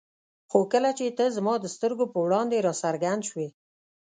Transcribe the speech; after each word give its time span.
خو 0.49 0.59
کله 0.71 0.89
چې 0.97 1.05
ته 1.17 1.25
زما 1.37 1.53
د 1.59 1.65
سترګو 1.75 2.05
په 2.13 2.19
وړاندې 2.25 2.57
را 2.65 2.73
څرګند 2.81 3.21
شوې. 3.29 3.47